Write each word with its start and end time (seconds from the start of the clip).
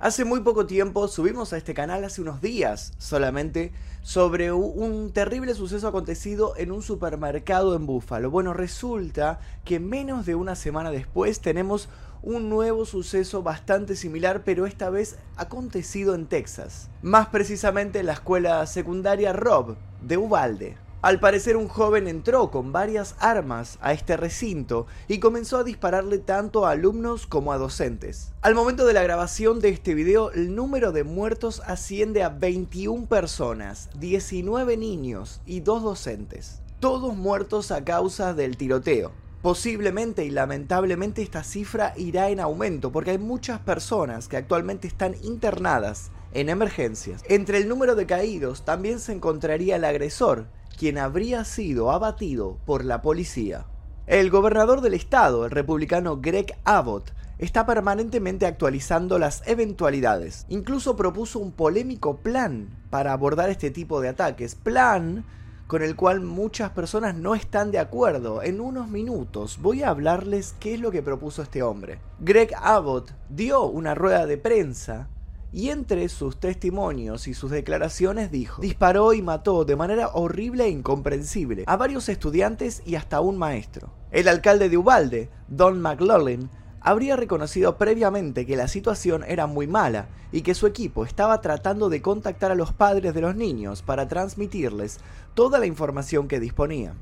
Hace 0.00 0.24
muy 0.24 0.38
poco 0.42 0.64
tiempo 0.64 1.08
subimos 1.08 1.52
a 1.52 1.56
este 1.56 1.74
canal, 1.74 2.04
hace 2.04 2.20
unos 2.20 2.40
días 2.40 2.92
solamente, 2.98 3.72
sobre 4.02 4.52
un 4.52 5.10
terrible 5.12 5.54
suceso 5.54 5.88
acontecido 5.88 6.54
en 6.56 6.70
un 6.70 6.82
supermercado 6.82 7.74
en 7.74 7.84
Búfalo. 7.84 8.30
Bueno, 8.30 8.54
resulta 8.54 9.40
que 9.64 9.80
menos 9.80 10.24
de 10.24 10.36
una 10.36 10.54
semana 10.54 10.92
después 10.92 11.40
tenemos 11.40 11.88
un 12.22 12.48
nuevo 12.48 12.84
suceso 12.84 13.42
bastante 13.42 13.96
similar, 13.96 14.42
pero 14.44 14.66
esta 14.66 14.88
vez 14.88 15.18
acontecido 15.36 16.14
en 16.14 16.26
Texas. 16.26 16.90
Más 17.02 17.26
precisamente 17.30 17.98
en 17.98 18.06
la 18.06 18.12
escuela 18.12 18.64
secundaria 18.66 19.32
Rob 19.32 19.74
de 20.00 20.16
Uvalde. 20.16 20.87
Al 21.00 21.20
parecer 21.20 21.56
un 21.56 21.68
joven 21.68 22.08
entró 22.08 22.50
con 22.50 22.72
varias 22.72 23.14
armas 23.20 23.78
a 23.80 23.92
este 23.92 24.16
recinto 24.16 24.88
y 25.06 25.20
comenzó 25.20 25.58
a 25.58 25.62
dispararle 25.62 26.18
tanto 26.18 26.66
a 26.66 26.72
alumnos 26.72 27.28
como 27.28 27.52
a 27.52 27.58
docentes. 27.58 28.32
Al 28.42 28.56
momento 28.56 28.84
de 28.84 28.94
la 28.94 29.04
grabación 29.04 29.60
de 29.60 29.68
este 29.68 29.94
video, 29.94 30.32
el 30.32 30.56
número 30.56 30.90
de 30.90 31.04
muertos 31.04 31.62
asciende 31.64 32.24
a 32.24 32.30
21 32.30 33.06
personas, 33.06 33.90
19 34.00 34.76
niños 34.76 35.40
y 35.46 35.60
2 35.60 35.84
docentes. 35.84 36.62
Todos 36.80 37.14
muertos 37.14 37.70
a 37.70 37.84
causa 37.84 38.34
del 38.34 38.56
tiroteo. 38.56 39.12
Posiblemente 39.40 40.24
y 40.24 40.30
lamentablemente 40.30 41.22
esta 41.22 41.44
cifra 41.44 41.94
irá 41.96 42.28
en 42.30 42.40
aumento 42.40 42.90
porque 42.90 43.12
hay 43.12 43.18
muchas 43.18 43.60
personas 43.60 44.26
que 44.26 44.36
actualmente 44.36 44.88
están 44.88 45.14
internadas 45.22 46.10
en 46.32 46.48
emergencias. 46.48 47.22
Entre 47.28 47.58
el 47.58 47.68
número 47.68 47.94
de 47.94 48.06
caídos 48.06 48.64
también 48.64 48.98
se 48.98 49.12
encontraría 49.12 49.76
el 49.76 49.84
agresor, 49.84 50.46
quien 50.78 50.96
habría 50.96 51.44
sido 51.44 51.90
abatido 51.90 52.58
por 52.64 52.84
la 52.84 53.02
policía. 53.02 53.66
El 54.06 54.30
gobernador 54.30 54.80
del 54.80 54.94
estado, 54.94 55.44
el 55.44 55.50
republicano 55.50 56.18
Greg 56.20 56.56
Abbott, 56.64 57.12
está 57.38 57.66
permanentemente 57.66 58.46
actualizando 58.46 59.18
las 59.18 59.42
eventualidades. 59.46 60.46
Incluso 60.48 60.96
propuso 60.96 61.40
un 61.40 61.52
polémico 61.52 62.18
plan 62.18 62.68
para 62.90 63.12
abordar 63.12 63.50
este 63.50 63.70
tipo 63.70 64.00
de 64.00 64.08
ataques. 64.08 64.54
Plan 64.54 65.24
con 65.66 65.82
el 65.82 65.96
cual 65.96 66.20
muchas 66.20 66.70
personas 66.70 67.16
no 67.16 67.34
están 67.34 67.70
de 67.72 67.80
acuerdo. 67.80 68.42
En 68.42 68.60
unos 68.60 68.88
minutos 68.88 69.58
voy 69.60 69.82
a 69.82 69.90
hablarles 69.90 70.54
qué 70.60 70.74
es 70.74 70.80
lo 70.80 70.92
que 70.92 71.02
propuso 71.02 71.42
este 71.42 71.62
hombre. 71.62 71.98
Greg 72.20 72.52
Abbott 72.56 73.12
dio 73.28 73.64
una 73.64 73.94
rueda 73.94 74.26
de 74.26 74.38
prensa 74.38 75.08
y 75.52 75.70
entre 75.70 76.08
sus 76.08 76.38
testimonios 76.38 77.28
y 77.28 77.34
sus 77.34 77.50
declaraciones 77.50 78.30
dijo, 78.30 78.60
disparó 78.60 79.12
y 79.14 79.22
mató 79.22 79.64
de 79.64 79.76
manera 79.76 80.08
horrible 80.08 80.64
e 80.64 80.70
incomprensible 80.70 81.64
a 81.66 81.76
varios 81.76 82.08
estudiantes 82.08 82.82
y 82.84 82.96
hasta 82.96 83.20
un 83.20 83.38
maestro. 83.38 83.90
El 84.10 84.28
alcalde 84.28 84.68
de 84.68 84.76
Ubalde, 84.76 85.30
Don 85.48 85.80
McLaughlin, 85.80 86.50
habría 86.80 87.16
reconocido 87.16 87.76
previamente 87.76 88.46
que 88.46 88.56
la 88.56 88.68
situación 88.68 89.24
era 89.26 89.46
muy 89.46 89.66
mala 89.66 90.08
y 90.32 90.42
que 90.42 90.54
su 90.54 90.66
equipo 90.66 91.04
estaba 91.04 91.40
tratando 91.40 91.88
de 91.88 92.02
contactar 92.02 92.50
a 92.50 92.54
los 92.54 92.72
padres 92.72 93.14
de 93.14 93.20
los 93.20 93.34
niños 93.34 93.82
para 93.82 94.08
transmitirles 94.08 94.98
toda 95.34 95.58
la 95.58 95.66
información 95.66 96.28
que 96.28 96.40
disponía. 96.40 96.94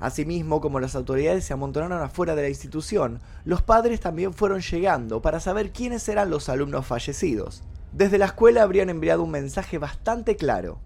Asimismo, 0.00 0.60
como 0.60 0.78
las 0.78 0.94
autoridades 0.94 1.44
se 1.44 1.52
amontonaron 1.52 2.00
afuera 2.00 2.36
de 2.36 2.42
la 2.42 2.48
institución, 2.48 3.20
los 3.44 3.62
padres 3.62 4.00
también 4.00 4.32
fueron 4.32 4.60
llegando 4.60 5.20
para 5.20 5.40
saber 5.40 5.72
quiénes 5.72 6.08
eran 6.08 6.30
los 6.30 6.48
alumnos 6.48 6.86
fallecidos. 6.86 7.62
Desde 7.92 8.18
la 8.18 8.26
escuela 8.26 8.62
habrían 8.62 8.90
enviado 8.90 9.24
un 9.24 9.30
mensaje 9.30 9.78
bastante 9.78 10.36
claro. 10.36 10.78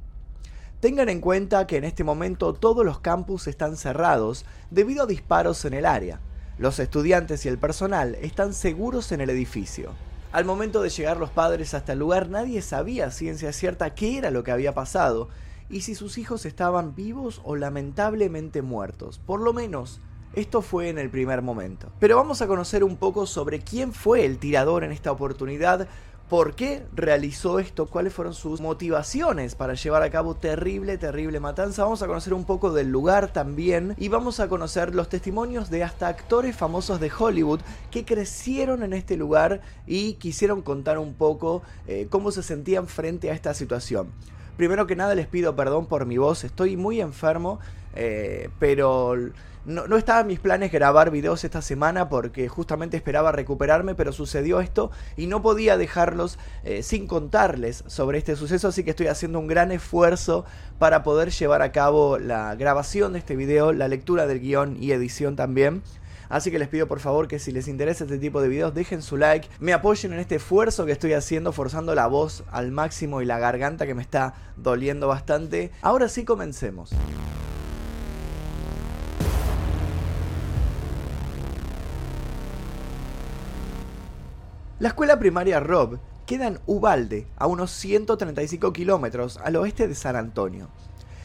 Tengan 0.80 1.08
en 1.08 1.20
cuenta 1.20 1.66
que 1.66 1.76
en 1.76 1.84
este 1.84 2.04
momento 2.04 2.54
todos 2.54 2.86
los 2.86 3.00
campus 3.00 3.46
están 3.46 3.76
cerrados 3.76 4.46
debido 4.70 5.04
a 5.04 5.06
disparos 5.06 5.64
en 5.64 5.74
el 5.74 5.84
área. 5.84 6.20
Los 6.58 6.78
estudiantes 6.78 7.44
y 7.44 7.48
el 7.48 7.58
personal 7.58 8.16
están 8.16 8.54
seguros 8.54 9.12
en 9.12 9.20
el 9.20 9.30
edificio. 9.30 9.90
Al 10.32 10.44
momento 10.46 10.80
de 10.80 10.88
llegar 10.88 11.18
los 11.18 11.30
padres 11.30 11.74
hasta 11.74 11.92
el 11.92 11.98
lugar 11.98 12.30
nadie 12.30 12.62
sabía 12.62 13.10
ciencia 13.10 13.52
cierta 13.52 13.94
qué 13.94 14.16
era 14.16 14.30
lo 14.30 14.42
que 14.42 14.52
había 14.52 14.72
pasado 14.72 15.28
y 15.72 15.80
si 15.80 15.96
sus 15.96 16.18
hijos 16.18 16.46
estaban 16.46 16.94
vivos 16.94 17.40
o 17.42 17.56
lamentablemente 17.56 18.62
muertos. 18.62 19.18
Por 19.18 19.40
lo 19.40 19.52
menos, 19.52 20.00
esto 20.34 20.62
fue 20.62 20.90
en 20.90 20.98
el 20.98 21.10
primer 21.10 21.42
momento. 21.42 21.88
Pero 21.98 22.16
vamos 22.16 22.42
a 22.42 22.46
conocer 22.46 22.84
un 22.84 22.96
poco 22.96 23.26
sobre 23.26 23.58
quién 23.58 23.92
fue 23.92 24.24
el 24.24 24.38
tirador 24.38 24.84
en 24.84 24.92
esta 24.92 25.10
oportunidad, 25.10 25.88
por 26.28 26.54
qué 26.54 26.86
realizó 26.94 27.58
esto, 27.58 27.86
cuáles 27.86 28.14
fueron 28.14 28.32
sus 28.32 28.60
motivaciones 28.60 29.54
para 29.54 29.74
llevar 29.74 30.02
a 30.02 30.10
cabo 30.10 30.34
terrible, 30.34 30.96
terrible 30.96 31.40
matanza. 31.40 31.84
Vamos 31.84 32.02
a 32.02 32.06
conocer 32.06 32.32
un 32.32 32.44
poco 32.44 32.72
del 32.72 32.88
lugar 32.90 33.32
también 33.32 33.94
y 33.98 34.08
vamos 34.08 34.40
a 34.40 34.48
conocer 34.48 34.94
los 34.94 35.08
testimonios 35.10 35.68
de 35.68 35.84
hasta 35.84 36.08
actores 36.08 36.56
famosos 36.56 37.00
de 37.00 37.10
Hollywood 37.18 37.60
que 37.90 38.04
crecieron 38.04 38.82
en 38.82 38.92
este 38.94 39.16
lugar 39.16 39.60
y 39.86 40.14
quisieron 40.14 40.62
contar 40.62 40.98
un 40.98 41.14
poco 41.14 41.62
eh, 41.86 42.06
cómo 42.08 42.30
se 42.30 42.42
sentían 42.42 42.88
frente 42.88 43.30
a 43.30 43.34
esta 43.34 43.52
situación. 43.52 44.08
Primero 44.56 44.86
que 44.86 44.96
nada 44.96 45.14
les 45.14 45.26
pido 45.26 45.56
perdón 45.56 45.86
por 45.86 46.06
mi 46.06 46.18
voz, 46.18 46.44
estoy 46.44 46.76
muy 46.76 47.00
enfermo, 47.00 47.58
eh, 47.94 48.50
pero 48.58 49.16
no, 49.64 49.96
estaba 49.96 50.20
en 50.20 50.26
mis 50.26 50.40
planes 50.40 50.72
grabar 50.72 51.10
videos 51.10 51.44
esta 51.44 51.62
semana 51.62 52.08
porque 52.08 52.48
justamente 52.48 52.96
esperaba 52.96 53.30
recuperarme, 53.32 53.94
pero 53.94 54.12
sucedió 54.12 54.60
esto 54.60 54.90
y 55.16 55.26
no 55.26 55.40
podía 55.40 55.76
dejarlos 55.76 56.38
eh, 56.64 56.82
sin 56.82 57.06
contarles 57.06 57.84
sobre 57.86 58.18
este 58.18 58.34
suceso, 58.34 58.68
así 58.68 58.82
que 58.82 58.90
estoy 58.90 59.06
haciendo 59.06 59.38
un 59.38 59.46
gran 59.46 59.70
esfuerzo 59.70 60.44
para 60.78 61.02
poder 61.02 61.30
llevar 61.30 61.62
a 61.62 61.70
cabo 61.70 62.18
la 62.18 62.54
grabación 62.56 63.12
de 63.12 63.20
este 63.20 63.36
video, 63.36 63.72
la 63.72 63.88
lectura 63.88 64.26
del 64.26 64.40
guion 64.40 64.76
y 64.80 64.92
edición 64.92 65.36
también. 65.36 65.82
Así 66.32 66.50
que 66.50 66.58
les 66.58 66.68
pido 66.68 66.88
por 66.88 66.98
favor 66.98 67.28
que 67.28 67.38
si 67.38 67.52
les 67.52 67.68
interesa 67.68 68.04
este 68.04 68.16
tipo 68.16 68.40
de 68.40 68.48
videos 68.48 68.72
dejen 68.72 69.02
su 69.02 69.18
like, 69.18 69.50
me 69.60 69.74
apoyen 69.74 70.14
en 70.14 70.18
este 70.18 70.36
esfuerzo 70.36 70.86
que 70.86 70.92
estoy 70.92 71.12
haciendo 71.12 71.52
forzando 71.52 71.94
la 71.94 72.06
voz 72.06 72.42
al 72.50 72.72
máximo 72.72 73.20
y 73.20 73.26
la 73.26 73.38
garganta 73.38 73.86
que 73.86 73.94
me 73.94 74.00
está 74.00 74.32
doliendo 74.56 75.08
bastante. 75.08 75.72
Ahora 75.82 76.08
sí 76.08 76.24
comencemos. 76.24 76.88
La 84.78 84.88
escuela 84.88 85.18
primaria 85.18 85.60
Rob 85.60 85.98
queda 86.24 86.46
en 86.46 86.60
Ubalde, 86.64 87.26
a 87.36 87.46
unos 87.46 87.72
135 87.72 88.72
kilómetros 88.72 89.36
al 89.36 89.56
oeste 89.56 89.86
de 89.86 89.94
San 89.94 90.16
Antonio. 90.16 90.70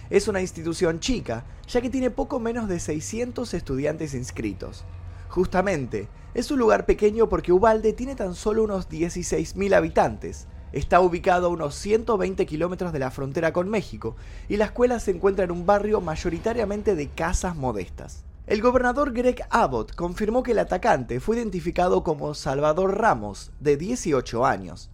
Es 0.09 0.29
una 0.29 0.39
institución 0.39 1.01
chica, 1.01 1.43
ya 1.67 1.81
que 1.81 1.89
tiene 1.89 2.09
poco 2.11 2.39
menos 2.39 2.69
de 2.69 2.79
600 2.79 3.53
estudiantes 3.53 4.13
inscritos. 4.13 4.85
Justamente, 5.27 6.07
es 6.33 6.49
un 6.49 6.59
lugar 6.59 6.85
pequeño 6.85 7.27
porque 7.27 7.51
Ubalde 7.51 7.91
tiene 7.91 8.15
tan 8.15 8.33
solo 8.33 8.63
unos 8.63 8.89
16.000 8.89 9.75
habitantes. 9.75 10.47
Está 10.71 11.01
ubicado 11.01 11.47
a 11.47 11.49
unos 11.49 11.75
120 11.75 12.45
kilómetros 12.45 12.93
de 12.93 12.99
la 12.99 13.11
frontera 13.11 13.51
con 13.51 13.69
México 13.69 14.15
y 14.47 14.55
la 14.55 14.65
escuela 14.65 14.99
se 14.99 15.11
encuentra 15.11 15.43
en 15.43 15.51
un 15.51 15.65
barrio 15.65 15.99
mayoritariamente 15.99 16.95
de 16.95 17.09
casas 17.09 17.55
modestas. 17.57 18.23
El 18.45 18.61
gobernador 18.61 19.11
Greg 19.11 19.43
Abbott 19.49 19.93
confirmó 19.93 20.41
que 20.41 20.51
el 20.53 20.59
atacante 20.59 21.19
fue 21.19 21.35
identificado 21.35 22.03
como 22.05 22.33
Salvador 22.33 22.97
Ramos, 22.97 23.51
de 23.59 23.75
18 23.75 24.45
años. 24.45 24.89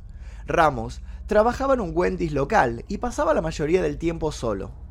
Ramos 0.47 1.01
trabajaba 1.27 1.75
en 1.75 1.81
un 1.81 1.91
Wendy's 1.93 2.33
local 2.33 2.83
y 2.87 2.97
pasaba 2.97 3.35
la 3.35 3.41
mayoría 3.41 3.83
del 3.83 3.99
tiempo 3.99 4.31
solo 4.31 4.82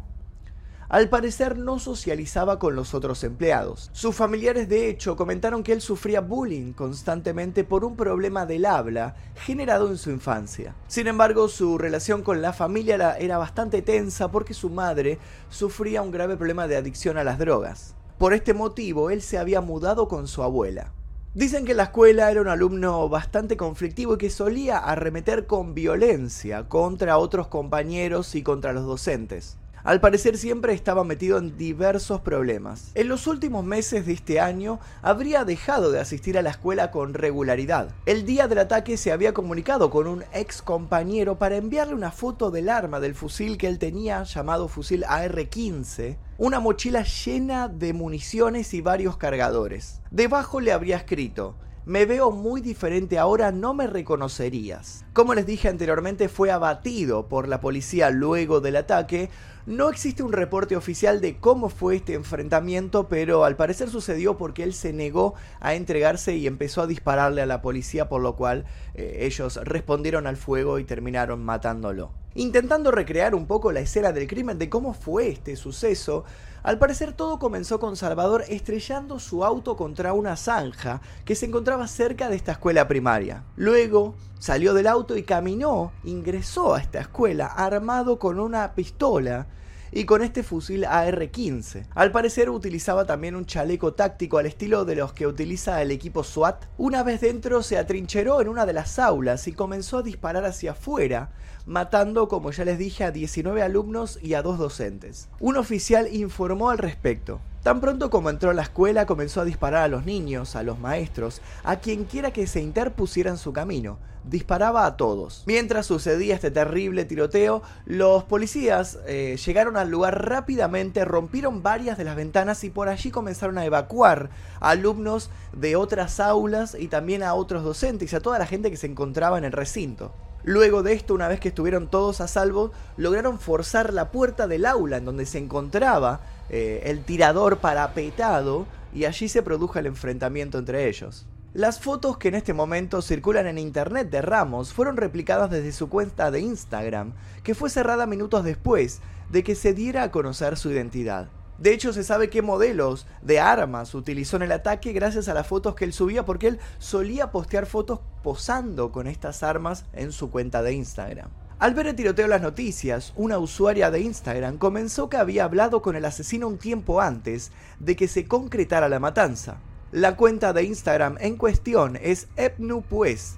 al 0.92 1.08
parecer 1.08 1.56
no 1.56 1.78
socializaba 1.78 2.58
con 2.58 2.76
los 2.76 2.92
otros 2.92 3.24
empleados. 3.24 3.88
Sus 3.94 4.14
familiares 4.14 4.68
de 4.68 4.90
hecho 4.90 5.16
comentaron 5.16 5.62
que 5.62 5.72
él 5.72 5.80
sufría 5.80 6.20
bullying 6.20 6.74
constantemente 6.74 7.64
por 7.64 7.86
un 7.86 7.96
problema 7.96 8.44
del 8.44 8.66
habla 8.66 9.16
generado 9.34 9.88
en 9.88 9.96
su 9.96 10.10
infancia. 10.10 10.74
Sin 10.88 11.06
embargo, 11.06 11.48
su 11.48 11.78
relación 11.78 12.20
con 12.22 12.42
la 12.42 12.52
familia 12.52 13.16
era, 13.18 13.38
bastante 13.38 13.80
tensa 13.80 14.30
porque 14.30 14.52
su 14.52 14.68
madre 14.68 15.18
sufría 15.48 16.02
un 16.02 16.10
grave 16.10 16.36
problema 16.36 16.68
de 16.68 16.76
adicción 16.76 17.16
a 17.16 17.24
las 17.24 17.38
drogas. 17.38 17.94
Por 18.18 18.34
este 18.34 18.52
motivo, 18.52 19.08
él 19.08 19.22
se 19.22 19.38
había 19.38 19.62
mudado 19.62 20.08
con 20.08 20.28
su 20.28 20.42
abuela. 20.42 20.92
Dicen 21.32 21.64
que 21.64 21.72
la 21.72 21.84
escuela 21.84 22.30
era 22.30 22.42
un 22.42 22.48
alumno 22.48 23.08
bastante 23.08 23.56
conflictivo 23.56 24.16
y 24.16 24.18
que 24.18 24.28
solía 24.28 24.76
arremeter 24.76 25.46
con 25.46 25.72
violencia 25.72 26.68
contra 26.68 27.16
otros 27.16 27.46
compañeros 27.46 28.34
y 28.34 28.42
contra 28.42 28.74
los 28.74 28.84
docentes. 28.84 29.56
Al 29.84 30.00
parecer 30.00 30.38
siempre 30.38 30.72
estaba 30.72 31.04
metido 31.04 31.38
en 31.38 31.56
diversos 31.56 32.20
problemas. 32.20 32.92
En 32.94 33.08
los 33.08 33.26
últimos 33.26 33.64
meses 33.64 34.06
de 34.06 34.12
este 34.12 34.40
año 34.40 34.78
habría 35.02 35.44
dejado 35.44 35.90
de 35.90 36.00
asistir 36.00 36.38
a 36.38 36.42
la 36.42 36.50
escuela 36.50 36.90
con 36.90 37.14
regularidad. 37.14 37.90
El 38.06 38.24
día 38.24 38.48
del 38.48 38.58
ataque 38.58 38.96
se 38.96 39.12
había 39.12 39.34
comunicado 39.34 39.90
con 39.90 40.06
un 40.06 40.24
ex 40.32 40.62
compañero 40.62 41.38
para 41.38 41.56
enviarle 41.56 41.94
una 41.94 42.12
foto 42.12 42.50
del 42.50 42.68
arma 42.68 43.00
del 43.00 43.14
fusil 43.14 43.58
que 43.58 43.66
él 43.66 43.78
tenía 43.78 44.22
llamado 44.22 44.68
fusil 44.68 45.04
AR-15 45.08 46.16
una 46.38 46.58
mochila 46.58 47.04
llena 47.04 47.68
de 47.68 47.92
municiones 47.92 48.74
y 48.74 48.80
varios 48.80 49.16
cargadores. 49.16 50.00
Debajo 50.10 50.60
le 50.60 50.72
habría 50.72 50.96
escrito, 50.96 51.54
Me 51.84 52.04
veo 52.04 52.32
muy 52.32 52.60
diferente 52.60 53.16
ahora, 53.16 53.52
no 53.52 53.74
me 53.74 53.86
reconocerías. 53.86 55.04
Como 55.12 55.34
les 55.34 55.44
dije 55.44 55.68
anteriormente, 55.68 56.30
fue 56.30 56.50
abatido 56.50 57.28
por 57.28 57.46
la 57.46 57.60
policía 57.60 58.08
luego 58.08 58.62
del 58.62 58.76
ataque. 58.76 59.28
No 59.66 59.90
existe 59.90 60.22
un 60.22 60.32
reporte 60.32 60.74
oficial 60.74 61.20
de 61.20 61.36
cómo 61.36 61.68
fue 61.68 61.96
este 61.96 62.14
enfrentamiento, 62.14 63.08
pero 63.08 63.44
al 63.44 63.54
parecer 63.54 63.90
sucedió 63.90 64.38
porque 64.38 64.62
él 64.62 64.72
se 64.72 64.94
negó 64.94 65.34
a 65.60 65.74
entregarse 65.74 66.36
y 66.36 66.46
empezó 66.46 66.80
a 66.80 66.86
dispararle 66.86 67.42
a 67.42 67.46
la 67.46 67.60
policía, 67.60 68.08
por 68.08 68.22
lo 68.22 68.36
cual 68.36 68.64
eh, 68.94 69.18
ellos 69.20 69.60
respondieron 69.62 70.26
al 70.26 70.38
fuego 70.38 70.78
y 70.78 70.84
terminaron 70.84 71.44
matándolo. 71.44 72.10
Intentando 72.34 72.90
recrear 72.90 73.34
un 73.34 73.46
poco 73.46 73.70
la 73.70 73.80
escena 73.80 74.12
del 74.12 74.26
crimen 74.26 74.58
de 74.58 74.70
cómo 74.70 74.94
fue 74.94 75.28
este 75.28 75.56
suceso, 75.56 76.24
al 76.62 76.78
parecer 76.78 77.12
todo 77.12 77.38
comenzó 77.38 77.80
con 77.80 77.96
Salvador 77.96 78.44
estrellando 78.48 79.18
su 79.18 79.44
auto 79.44 79.76
contra 79.76 80.12
una 80.12 80.36
zanja 80.36 81.02
que 81.24 81.34
se 81.34 81.46
encontraba 81.46 81.88
cerca 81.88 82.30
de 82.30 82.36
esta 82.36 82.52
escuela 82.52 82.86
primaria. 82.86 83.42
Luego 83.56 84.14
salió 84.38 84.72
del 84.72 84.86
auto 84.86 85.01
y 85.10 85.24
caminó, 85.24 85.92
ingresó 86.04 86.74
a 86.74 86.80
esta 86.80 87.00
escuela 87.00 87.46
armado 87.46 88.18
con 88.18 88.38
una 88.38 88.74
pistola 88.74 89.48
y 89.90 90.04
con 90.04 90.22
este 90.22 90.42
fusil 90.42 90.84
AR-15. 90.84 91.86
Al 91.94 92.12
parecer 92.12 92.48
utilizaba 92.48 93.04
también 93.04 93.36
un 93.36 93.44
chaleco 93.44 93.92
táctico 93.92 94.38
al 94.38 94.46
estilo 94.46 94.84
de 94.84 94.96
los 94.96 95.12
que 95.12 95.26
utiliza 95.26 95.82
el 95.82 95.90
equipo 95.90 96.24
SWAT. 96.24 96.64
Una 96.78 97.02
vez 97.02 97.20
dentro 97.20 97.62
se 97.62 97.76
atrincheró 97.76 98.40
en 98.40 98.48
una 98.48 98.64
de 98.64 98.72
las 98.72 98.98
aulas 98.98 99.46
y 99.48 99.52
comenzó 99.52 99.98
a 99.98 100.02
disparar 100.02 100.44
hacia 100.44 100.72
afuera, 100.72 101.32
matando, 101.66 102.28
como 102.28 102.50
ya 102.50 102.64
les 102.64 102.78
dije, 102.78 103.04
a 103.04 103.10
19 103.10 103.62
alumnos 103.62 104.18
y 104.22 104.34
a 104.34 104.42
dos 104.42 104.58
docentes. 104.58 105.28
Un 105.40 105.56
oficial 105.56 106.12
informó 106.12 106.70
al 106.70 106.78
respecto. 106.78 107.40
Tan 107.62 107.80
pronto 107.80 108.10
como 108.10 108.28
entró 108.28 108.50
a 108.50 108.54
la 108.54 108.62
escuela 108.62 109.06
comenzó 109.06 109.40
a 109.40 109.44
disparar 109.44 109.84
a 109.84 109.88
los 109.88 110.04
niños, 110.04 110.56
a 110.56 110.64
los 110.64 110.80
maestros, 110.80 111.40
a 111.62 111.76
quien 111.76 112.04
quiera 112.04 112.32
que 112.32 112.48
se 112.48 112.60
interpusiera 112.60 113.30
en 113.30 113.36
su 113.36 113.52
camino. 113.52 113.98
Disparaba 114.24 114.84
a 114.84 114.96
todos. 114.96 115.44
Mientras 115.46 115.86
sucedía 115.86 116.34
este 116.34 116.50
terrible 116.50 117.04
tiroteo, 117.04 117.62
los 117.86 118.24
policías 118.24 118.98
eh, 119.06 119.36
llegaron 119.44 119.76
al 119.76 119.90
lugar 119.90 120.28
rápidamente, 120.28 121.04
rompieron 121.04 121.62
varias 121.62 121.98
de 121.98 122.04
las 122.04 122.16
ventanas 122.16 122.64
y 122.64 122.70
por 122.70 122.88
allí 122.88 123.12
comenzaron 123.12 123.58
a 123.58 123.64
evacuar 123.64 124.30
a 124.60 124.70
alumnos 124.70 125.30
de 125.52 125.76
otras 125.76 126.18
aulas 126.18 126.76
y 126.78 126.88
también 126.88 127.22
a 127.22 127.34
otros 127.34 127.62
docentes 127.62 128.12
y 128.12 128.16
a 128.16 128.20
toda 128.20 128.40
la 128.40 128.46
gente 128.46 128.70
que 128.70 128.76
se 128.76 128.88
encontraba 128.88 129.38
en 129.38 129.44
el 129.44 129.52
recinto. 129.52 130.12
Luego 130.44 130.82
de 130.82 130.92
esto, 130.92 131.14
una 131.14 131.28
vez 131.28 131.38
que 131.38 131.48
estuvieron 131.48 131.88
todos 131.88 132.20
a 132.20 132.26
salvo, 132.26 132.72
lograron 132.96 133.38
forzar 133.38 133.92
la 133.92 134.10
puerta 134.10 134.48
del 134.48 134.66
aula 134.66 134.96
en 134.96 135.04
donde 135.04 135.24
se 135.24 135.38
encontraba 135.38 136.20
eh, 136.50 136.82
el 136.86 137.04
tirador 137.04 137.58
parapetado 137.58 138.66
y 138.92 139.04
allí 139.04 139.28
se 139.28 139.42
produjo 139.42 139.78
el 139.78 139.86
enfrentamiento 139.86 140.58
entre 140.58 140.88
ellos. 140.88 141.26
Las 141.54 141.80
fotos 141.80 142.16
que 142.16 142.28
en 142.28 142.34
este 142.34 142.54
momento 142.54 143.02
circulan 143.02 143.46
en 143.46 143.58
internet 143.58 144.10
de 144.10 144.22
Ramos 144.22 144.72
fueron 144.72 144.96
replicadas 144.96 145.50
desde 145.50 145.72
su 145.72 145.88
cuenta 145.88 146.30
de 146.30 146.40
Instagram, 146.40 147.12
que 147.42 147.54
fue 147.54 147.70
cerrada 147.70 148.06
minutos 148.06 148.42
después 148.42 149.00
de 149.30 149.44
que 149.44 149.54
se 149.54 149.74
diera 149.74 150.02
a 150.02 150.10
conocer 150.10 150.56
su 150.56 150.70
identidad. 150.70 151.28
De 151.58 151.72
hecho, 151.72 151.92
se 151.92 152.02
sabe 152.02 152.30
qué 152.30 152.42
modelos 152.42 153.06
de 153.22 153.38
armas 153.38 153.94
utilizó 153.94 154.36
en 154.36 154.42
el 154.42 154.52
ataque 154.52 154.92
gracias 154.92 155.28
a 155.28 155.34
las 155.34 155.46
fotos 155.46 155.74
que 155.74 155.84
él 155.84 155.92
subía, 155.92 156.24
porque 156.24 156.48
él 156.48 156.58
solía 156.78 157.30
postear 157.30 157.66
fotos 157.66 158.00
posando 158.22 158.90
con 158.90 159.06
estas 159.06 159.42
armas 159.42 159.84
en 159.92 160.12
su 160.12 160.30
cuenta 160.30 160.62
de 160.62 160.72
Instagram. 160.72 161.30
Al 161.58 161.74
ver 161.74 161.86
el 161.86 161.94
tiroteo 161.94 162.24
en 162.24 162.30
las 162.30 162.42
noticias, 162.42 163.12
una 163.14 163.38
usuaria 163.38 163.92
de 163.92 164.00
Instagram 164.00 164.58
comenzó 164.58 165.08
que 165.08 165.16
había 165.16 165.44
hablado 165.44 165.80
con 165.80 165.94
el 165.94 166.04
asesino 166.04 166.48
un 166.48 166.58
tiempo 166.58 167.00
antes 167.00 167.52
de 167.78 167.94
que 167.94 168.08
se 168.08 168.26
concretara 168.26 168.88
la 168.88 168.98
matanza. 168.98 169.58
La 169.92 170.16
cuenta 170.16 170.52
de 170.52 170.64
Instagram 170.64 171.18
en 171.20 171.36
cuestión 171.36 171.96
es 172.02 172.26
Epnupues, 172.34 173.36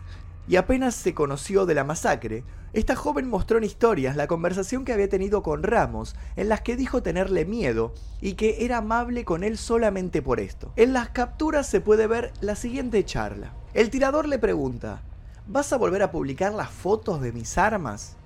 y 0.49 0.57
apenas 0.57 0.95
se 0.95 1.13
conoció 1.13 1.67
de 1.67 1.75
la 1.75 1.85
masacre, 1.85 2.45
esta 2.75 2.97
joven 2.97 3.29
mostró 3.29 3.59
en 3.59 3.63
historias 3.63 4.17
la 4.17 4.27
conversación 4.27 4.85
que 4.85 4.93
había 4.93 5.09
tenido 5.09 5.45
con 5.45 5.63
Ramos, 5.63 6.17
en 6.35 6.49
las 6.49 6.61
que 6.63 6.75
dijo 6.75 7.05
tenerle 7.05 7.45
miedo 7.45 7.95
y 8.21 8.33
que 8.35 8.65
era 8.65 8.79
amable 8.79 9.25
con 9.25 9.45
él 9.45 9.59
solamente 9.59 10.23
por 10.23 10.41
esto. 10.41 10.73
En 10.75 10.93
las 10.93 11.11
capturas 11.11 11.69
se 11.69 11.81
puede 11.81 12.09
ver 12.09 12.33
la 12.41 12.57
siguiente 12.57 13.05
charla. 13.05 13.53
El 13.75 13.91
tirador 13.91 14.27
le 14.27 14.41
pregunta, 14.41 15.03
¿vas 15.47 15.73
a 15.73 15.77
volver 15.77 16.03
a 16.03 16.11
publicar 16.11 16.53
las 16.53 16.69
fotos 16.69 17.21
de 17.21 17.31
mis 17.31 17.59
armas? 17.59 18.17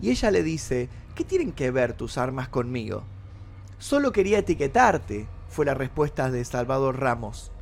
Y 0.00 0.10
ella 0.10 0.30
le 0.30 0.42
dice, 0.42 0.88
¿qué 1.14 1.22
tienen 1.22 1.52
que 1.52 1.70
ver 1.70 1.92
tus 1.92 2.16
armas 2.16 2.48
conmigo? 2.48 3.02
Solo 3.78 4.10
quería 4.10 4.38
etiquetarte, 4.38 5.26
fue 5.50 5.66
la 5.66 5.74
respuesta 5.74 6.30
de 6.30 6.42
Salvador 6.46 6.98
Ramos. 6.98 7.52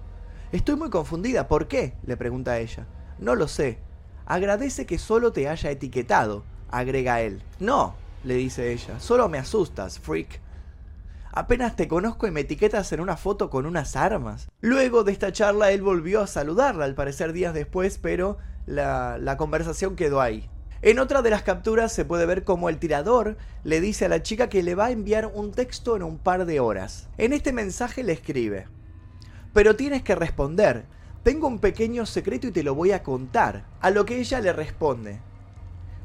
Estoy 0.52 0.76
muy 0.76 0.90
confundida, 0.90 1.48
¿por 1.48 1.66
qué? 1.66 1.94
le 2.04 2.16
pregunta 2.16 2.60
ella. 2.60 2.86
No 3.18 3.34
lo 3.34 3.48
sé, 3.48 3.78
Agradece 4.30 4.86
que 4.86 4.96
solo 4.96 5.32
te 5.32 5.48
haya 5.48 5.72
etiquetado, 5.72 6.44
agrega 6.70 7.20
él. 7.20 7.42
No, 7.58 7.96
le 8.22 8.34
dice 8.34 8.70
ella, 8.70 9.00
solo 9.00 9.28
me 9.28 9.38
asustas, 9.38 9.98
freak. 9.98 10.38
Apenas 11.32 11.74
te 11.74 11.88
conozco 11.88 12.28
y 12.28 12.30
me 12.30 12.42
etiquetas 12.42 12.92
en 12.92 13.00
una 13.00 13.16
foto 13.16 13.50
con 13.50 13.66
unas 13.66 13.96
armas. 13.96 14.48
Luego 14.60 15.02
de 15.02 15.10
esta 15.10 15.32
charla 15.32 15.72
él 15.72 15.82
volvió 15.82 16.20
a 16.20 16.28
saludarla, 16.28 16.84
al 16.84 16.94
parecer 16.94 17.32
días 17.32 17.54
después, 17.54 17.98
pero 17.98 18.38
la, 18.66 19.18
la 19.18 19.36
conversación 19.36 19.96
quedó 19.96 20.20
ahí. 20.20 20.48
En 20.80 21.00
otra 21.00 21.22
de 21.22 21.30
las 21.30 21.42
capturas 21.42 21.92
se 21.92 22.04
puede 22.04 22.24
ver 22.24 22.44
cómo 22.44 22.68
el 22.68 22.78
tirador 22.78 23.36
le 23.64 23.80
dice 23.80 24.04
a 24.04 24.08
la 24.08 24.22
chica 24.22 24.48
que 24.48 24.62
le 24.62 24.76
va 24.76 24.86
a 24.86 24.90
enviar 24.92 25.26
un 25.26 25.50
texto 25.50 25.96
en 25.96 26.04
un 26.04 26.18
par 26.18 26.46
de 26.46 26.60
horas. 26.60 27.08
En 27.18 27.32
este 27.32 27.52
mensaje 27.52 28.04
le 28.04 28.12
escribe, 28.12 28.68
pero 29.52 29.74
tienes 29.74 30.04
que 30.04 30.14
responder, 30.14 30.84
tengo 31.22 31.48
un 31.48 31.58
pequeño 31.58 32.06
secreto 32.06 32.46
y 32.46 32.52
te 32.52 32.62
lo 32.62 32.74
voy 32.74 32.92
a 32.92 33.02
contar. 33.02 33.66
A 33.80 33.90
lo 33.90 34.04
que 34.04 34.18
ella 34.18 34.40
le 34.40 34.52
responde. 34.52 35.20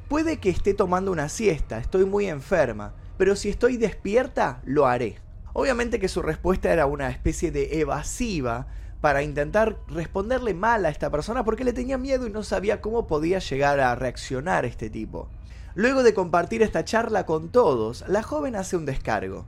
Puede 0.09 0.37
que 0.37 0.49
esté 0.49 0.73
tomando 0.73 1.11
una 1.11 1.29
siesta, 1.29 1.79
estoy 1.79 2.05
muy 2.05 2.27
enferma, 2.27 2.93
pero 3.17 3.35
si 3.35 3.49
estoy 3.49 3.77
despierta, 3.77 4.61
lo 4.65 4.85
haré. 4.85 5.19
Obviamente 5.53 5.99
que 5.99 6.09
su 6.09 6.21
respuesta 6.21 6.71
era 6.71 6.85
una 6.85 7.09
especie 7.09 7.51
de 7.51 7.79
evasiva 7.79 8.67
para 9.01 9.23
intentar 9.23 9.77
responderle 9.87 10.53
mal 10.53 10.85
a 10.85 10.89
esta 10.89 11.09
persona 11.09 11.43
porque 11.43 11.63
le 11.63 11.73
tenía 11.73 11.97
miedo 11.97 12.27
y 12.27 12.31
no 12.31 12.43
sabía 12.43 12.81
cómo 12.81 13.07
podía 13.07 13.39
llegar 13.39 13.79
a 13.79 13.95
reaccionar 13.95 14.65
este 14.65 14.89
tipo. 14.89 15.29
Luego 15.75 16.03
de 16.03 16.13
compartir 16.13 16.61
esta 16.61 16.85
charla 16.85 17.25
con 17.25 17.49
todos, 17.49 18.03
la 18.07 18.21
joven 18.21 18.55
hace 18.55 18.77
un 18.77 18.85
descargo. 18.85 19.45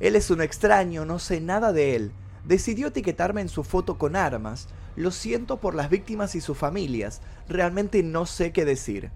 Él 0.00 0.16
es 0.16 0.30
un 0.30 0.42
extraño, 0.42 1.04
no 1.04 1.18
sé 1.18 1.40
nada 1.40 1.72
de 1.72 1.96
él, 1.96 2.12
decidió 2.44 2.88
etiquetarme 2.88 3.40
en 3.40 3.48
su 3.48 3.64
foto 3.64 3.98
con 3.98 4.16
armas. 4.16 4.68
Lo 4.96 5.10
siento 5.10 5.58
por 5.58 5.74
las 5.74 5.90
víctimas 5.90 6.34
y 6.34 6.40
sus 6.40 6.56
familias. 6.56 7.20
Realmente 7.48 8.02
no 8.02 8.26
sé 8.26 8.52
qué 8.52 8.64
decir. 8.64 9.10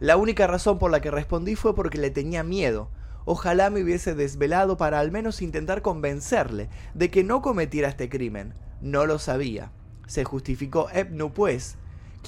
La 0.00 0.16
única 0.16 0.46
razón 0.46 0.78
por 0.78 0.90
la 0.90 1.00
que 1.00 1.10
respondí 1.10 1.56
fue 1.56 1.74
porque 1.74 1.98
le 1.98 2.10
tenía 2.10 2.44
miedo. 2.44 2.88
Ojalá 3.24 3.68
me 3.68 3.82
hubiese 3.82 4.14
desvelado 4.14 4.76
para 4.76 5.00
al 5.00 5.10
menos 5.10 5.42
intentar 5.42 5.82
convencerle 5.82 6.68
de 6.94 7.10
que 7.10 7.24
no 7.24 7.42
cometiera 7.42 7.88
este 7.88 8.08
crimen. 8.08 8.54
No 8.80 9.06
lo 9.06 9.18
sabía. 9.18 9.72
Se 10.06 10.24
justificó 10.24 10.88
Ebnu 10.90 11.32
pues, 11.32 11.76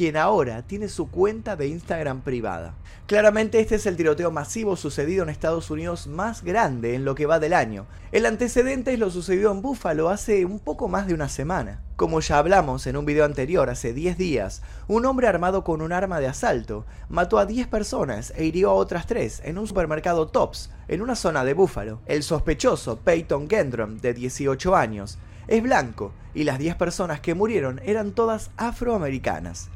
quien 0.01 0.17
ahora 0.17 0.63
tiene 0.63 0.89
su 0.89 1.11
cuenta 1.11 1.57
de 1.57 1.69
Instagram 1.69 2.23
privada. 2.23 2.73
Claramente 3.05 3.61
este 3.61 3.75
es 3.75 3.85
el 3.85 3.99
tiroteo 3.99 4.31
masivo 4.31 4.75
sucedido 4.75 5.25
en 5.25 5.29
Estados 5.29 5.71
Unidos 5.71 6.07
más 6.07 6.43
grande 6.43 6.95
en 6.95 7.05
lo 7.05 7.15
que 7.15 7.27
va 7.27 7.39
del 7.39 7.53
año. 7.53 7.85
El 8.11 8.25
antecedente 8.25 8.95
es 8.95 8.99
lo 8.99 9.11
sucedido 9.11 9.53
en 9.53 9.61
Buffalo 9.61 10.09
hace 10.09 10.47
un 10.47 10.59
poco 10.59 10.89
más 10.89 11.07
de 11.07 11.13
una 11.13 11.29
semana. 11.29 11.83
Como 11.97 12.21
ya 12.21 12.39
hablamos 12.39 12.87
en 12.87 12.97
un 12.97 13.05
video 13.05 13.27
anterior 13.27 13.69
hace 13.69 13.93
10 13.93 14.17
días, 14.17 14.63
un 14.89 15.05
hombre 15.05 15.27
armado 15.27 15.65
con 15.65 15.83
un 15.83 15.93
arma 15.93 16.19
de 16.19 16.29
asalto 16.29 16.87
mató 17.11 17.39
a 17.39 17.45
10 17.45 17.69
personas 17.69 18.33
e 18.39 18.47
hirió 18.47 18.71
a 18.71 18.75
otras 18.77 19.07
3 19.07 19.43
en 19.45 19.59
un 19.59 19.67
supermercado 19.67 20.29
Tops, 20.29 20.71
en 20.89 21.03
una 21.03 21.15
zona 21.15 21.45
de 21.45 21.53
Buffalo. 21.53 22.01
El 22.07 22.23
sospechoso, 22.23 23.01
Peyton 23.01 23.51
Gendron, 23.51 24.01
de 24.01 24.15
18 24.15 24.75
años, 24.75 25.19
es 25.47 25.63
blanco 25.63 26.15
y 26.33 26.45
las 26.45 26.59
10 26.59 26.77
personas 26.77 27.21
que 27.21 27.35
murieron 27.35 27.83
eran 27.85 28.13
todas 28.13 28.51
afroamericanas. 28.57 29.69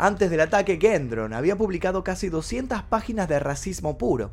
Antes 0.00 0.30
del 0.30 0.40
ataque, 0.40 0.78
Gendron 0.80 1.34
había 1.34 1.56
publicado 1.56 2.04
casi 2.04 2.28
200 2.28 2.84
páginas 2.84 3.28
de 3.28 3.40
racismo 3.40 3.98
puro. 3.98 4.30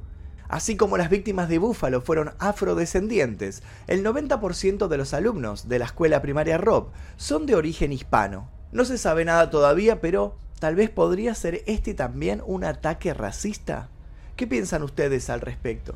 Así 0.47 0.77
como 0.77 0.95
las 0.95 1.09
víctimas 1.09 1.49
de 1.49 1.57
Búfalo 1.57 2.01
fueron 2.01 2.33
afrodescendientes, 2.37 3.63
el 3.87 4.05
90% 4.05 4.87
de 4.87 4.97
los 4.97 5.15
alumnos 5.15 5.67
de 5.67 5.79
la 5.79 5.85
escuela 5.85 6.21
primaria 6.21 6.59
Rob 6.59 6.89
son 7.17 7.47
de 7.47 7.55
origen 7.55 7.91
hispano. 7.91 8.47
No 8.71 8.85
se 8.85 8.99
sabe 8.99 9.25
nada 9.25 9.49
todavía, 9.49 10.01
pero 10.01 10.37
tal 10.59 10.75
vez 10.75 10.91
podría 10.91 11.33
ser 11.33 11.63
este 11.65 11.95
también 11.95 12.43
un 12.45 12.63
ataque 12.63 13.15
racista. 13.15 13.89
¿Qué 14.35 14.45
piensan 14.45 14.83
ustedes 14.83 15.31
al 15.31 15.41
respecto? 15.41 15.95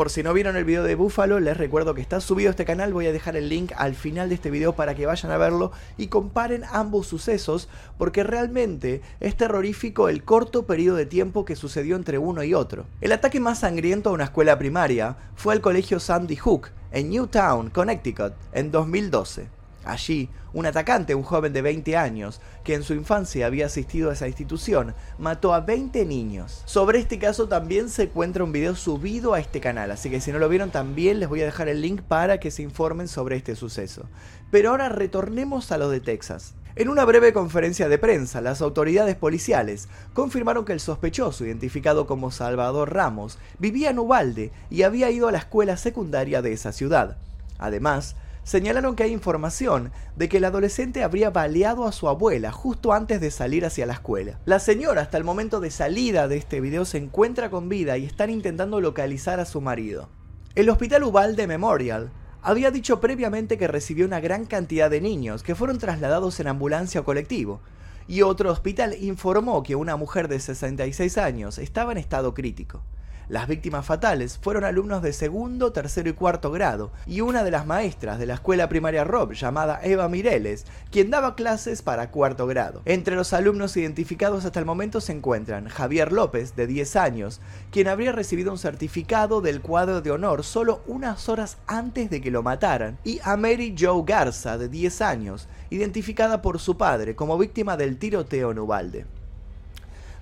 Por 0.00 0.08
si 0.08 0.22
no 0.22 0.32
vieron 0.32 0.56
el 0.56 0.64
video 0.64 0.82
de 0.82 0.94
Búfalo, 0.94 1.40
les 1.40 1.58
recuerdo 1.58 1.92
que 1.92 2.00
está 2.00 2.22
subido 2.22 2.48
a 2.48 2.52
este 2.52 2.64
canal, 2.64 2.94
voy 2.94 3.06
a 3.06 3.12
dejar 3.12 3.36
el 3.36 3.50
link 3.50 3.72
al 3.76 3.94
final 3.94 4.30
de 4.30 4.36
este 4.36 4.50
video 4.50 4.74
para 4.74 4.94
que 4.94 5.04
vayan 5.04 5.30
a 5.30 5.36
verlo 5.36 5.72
y 5.98 6.06
comparen 6.06 6.64
ambos 6.72 7.06
sucesos, 7.06 7.68
porque 7.98 8.22
realmente 8.22 9.02
es 9.20 9.36
terrorífico 9.36 10.08
el 10.08 10.24
corto 10.24 10.64
periodo 10.64 10.96
de 10.96 11.04
tiempo 11.04 11.44
que 11.44 11.54
sucedió 11.54 11.96
entre 11.96 12.16
uno 12.16 12.42
y 12.42 12.54
otro. 12.54 12.86
El 13.02 13.12
ataque 13.12 13.40
más 13.40 13.58
sangriento 13.58 14.08
a 14.08 14.14
una 14.14 14.24
escuela 14.24 14.58
primaria 14.58 15.18
fue 15.36 15.52
al 15.52 15.60
colegio 15.60 16.00
Sandy 16.00 16.36
Hook, 16.36 16.68
en 16.92 17.10
Newtown, 17.10 17.68
Connecticut, 17.68 18.32
en 18.54 18.70
2012. 18.70 19.59
Allí, 19.84 20.28
un 20.52 20.66
atacante, 20.66 21.14
un 21.14 21.22
joven 21.22 21.52
de 21.52 21.62
20 21.62 21.96
años, 21.96 22.40
que 22.64 22.74
en 22.74 22.82
su 22.82 22.92
infancia 22.92 23.46
había 23.46 23.66
asistido 23.66 24.10
a 24.10 24.12
esa 24.12 24.26
institución, 24.28 24.94
mató 25.18 25.54
a 25.54 25.60
20 25.60 26.04
niños. 26.04 26.62
Sobre 26.66 26.98
este 26.98 27.18
caso 27.18 27.48
también 27.48 27.88
se 27.88 28.04
encuentra 28.04 28.44
un 28.44 28.52
video 28.52 28.74
subido 28.74 29.32
a 29.32 29.40
este 29.40 29.60
canal, 29.60 29.90
así 29.90 30.10
que 30.10 30.20
si 30.20 30.32
no 30.32 30.38
lo 30.38 30.48
vieron 30.48 30.70
también 30.70 31.18
les 31.18 31.28
voy 31.28 31.40
a 31.40 31.46
dejar 31.46 31.68
el 31.68 31.80
link 31.80 32.02
para 32.02 32.38
que 32.38 32.50
se 32.50 32.62
informen 32.62 33.08
sobre 33.08 33.36
este 33.36 33.56
suceso. 33.56 34.04
Pero 34.50 34.70
ahora 34.70 34.90
retornemos 34.90 35.72
a 35.72 35.78
lo 35.78 35.88
de 35.88 36.00
Texas. 36.00 36.54
En 36.76 36.88
una 36.88 37.04
breve 37.04 37.32
conferencia 37.32 37.88
de 37.88 37.98
prensa, 37.98 38.40
las 38.40 38.62
autoridades 38.62 39.16
policiales 39.16 39.88
confirmaron 40.14 40.64
que 40.64 40.72
el 40.72 40.80
sospechoso, 40.80 41.44
identificado 41.44 42.06
como 42.06 42.30
Salvador 42.30 42.94
Ramos, 42.94 43.38
vivía 43.58 43.90
en 43.90 43.98
Ubalde 43.98 44.52
y 44.70 44.82
había 44.82 45.10
ido 45.10 45.26
a 45.26 45.32
la 45.32 45.38
escuela 45.38 45.76
secundaria 45.76 46.42
de 46.42 46.52
esa 46.52 46.72
ciudad. 46.72 47.16
Además, 47.58 48.14
señalaron 48.44 48.96
que 48.96 49.04
hay 49.04 49.12
información 49.12 49.92
de 50.16 50.28
que 50.28 50.38
el 50.38 50.44
adolescente 50.44 51.02
habría 51.02 51.30
baleado 51.30 51.86
a 51.86 51.92
su 51.92 52.08
abuela 52.08 52.52
justo 52.52 52.92
antes 52.92 53.20
de 53.20 53.30
salir 53.30 53.64
hacia 53.64 53.86
la 53.86 53.94
escuela. 53.94 54.38
La 54.44 54.58
señora 54.58 55.02
hasta 55.02 55.18
el 55.18 55.24
momento 55.24 55.60
de 55.60 55.70
salida 55.70 56.28
de 56.28 56.36
este 56.36 56.60
video 56.60 56.84
se 56.84 56.98
encuentra 56.98 57.50
con 57.50 57.68
vida 57.68 57.98
y 57.98 58.04
están 58.04 58.30
intentando 58.30 58.80
localizar 58.80 59.40
a 59.40 59.44
su 59.44 59.60
marido. 59.60 60.08
El 60.54 60.68
Hospital 60.68 61.04
Ubalde 61.04 61.46
Memorial 61.46 62.10
había 62.42 62.70
dicho 62.70 63.00
previamente 63.00 63.58
que 63.58 63.68
recibió 63.68 64.06
una 64.06 64.20
gran 64.20 64.46
cantidad 64.46 64.90
de 64.90 65.00
niños 65.00 65.42
que 65.42 65.54
fueron 65.54 65.78
trasladados 65.78 66.40
en 66.40 66.48
ambulancia 66.48 67.02
o 67.02 67.04
colectivo, 67.04 67.60
y 68.08 68.22
otro 68.22 68.50
hospital 68.50 68.96
informó 69.00 69.62
que 69.62 69.76
una 69.76 69.96
mujer 69.96 70.26
de 70.26 70.40
66 70.40 71.18
años 71.18 71.58
estaba 71.58 71.92
en 71.92 71.98
estado 71.98 72.34
crítico. 72.34 72.82
Las 73.30 73.46
víctimas 73.46 73.86
fatales 73.86 74.40
fueron 74.42 74.64
alumnos 74.64 75.02
de 75.02 75.12
segundo, 75.12 75.70
tercero 75.70 76.10
y 76.10 76.14
cuarto 76.14 76.50
grado, 76.50 76.90
y 77.06 77.20
una 77.20 77.44
de 77.44 77.52
las 77.52 77.64
maestras 77.64 78.18
de 78.18 78.26
la 78.26 78.34
escuela 78.34 78.68
primaria 78.68 79.04
Rob, 79.04 79.34
llamada 79.34 79.78
Eva 79.84 80.08
Mireles, 80.08 80.66
quien 80.90 81.10
daba 81.10 81.36
clases 81.36 81.80
para 81.80 82.10
cuarto 82.10 82.48
grado. 82.48 82.82
Entre 82.86 83.14
los 83.14 83.32
alumnos 83.32 83.76
identificados 83.76 84.44
hasta 84.44 84.58
el 84.58 84.66
momento 84.66 85.00
se 85.00 85.12
encuentran 85.12 85.68
Javier 85.68 86.10
López, 86.10 86.56
de 86.56 86.66
10 86.66 86.96
años, 86.96 87.40
quien 87.70 87.86
habría 87.86 88.10
recibido 88.10 88.50
un 88.50 88.58
certificado 88.58 89.40
del 89.40 89.60
cuadro 89.60 90.00
de 90.00 90.10
honor 90.10 90.42
solo 90.42 90.82
unas 90.88 91.28
horas 91.28 91.58
antes 91.68 92.10
de 92.10 92.20
que 92.20 92.32
lo 92.32 92.42
mataran, 92.42 92.98
y 93.04 93.20
a 93.22 93.36
Mary 93.36 93.76
Joe 93.78 94.02
Garza, 94.04 94.58
de 94.58 94.68
10 94.68 95.02
años, 95.02 95.46
identificada 95.70 96.42
por 96.42 96.58
su 96.58 96.76
padre 96.76 97.14
como 97.14 97.38
víctima 97.38 97.76
del 97.76 97.96
tiroteo 97.96 98.52
en. 98.52 99.19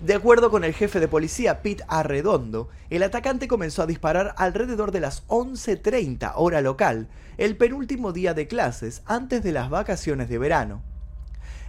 De 0.00 0.14
acuerdo 0.14 0.52
con 0.52 0.62
el 0.62 0.74
jefe 0.74 1.00
de 1.00 1.08
policía 1.08 1.60
Pete 1.60 1.82
Arredondo, 1.88 2.68
el 2.88 3.02
atacante 3.02 3.48
comenzó 3.48 3.82
a 3.82 3.86
disparar 3.86 4.32
alrededor 4.36 4.92
de 4.92 5.00
las 5.00 5.26
11.30 5.26 6.34
hora 6.36 6.60
local, 6.60 7.08
el 7.36 7.56
penúltimo 7.56 8.12
día 8.12 8.32
de 8.32 8.46
clases 8.46 9.02
antes 9.06 9.42
de 9.42 9.50
las 9.50 9.70
vacaciones 9.70 10.28
de 10.28 10.38
verano. 10.38 10.82